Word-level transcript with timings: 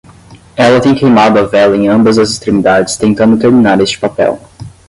Ela 0.55 0.79
tem 0.81 0.95
queimado 0.95 1.37
a 1.37 1.43
vela 1.43 1.77
em 1.77 1.87
ambas 1.87 2.17
as 2.17 2.31
extremidades 2.31 2.97
tentando 2.97 3.37
terminar 3.37 3.79
este 3.81 3.99
papel. 3.99 4.41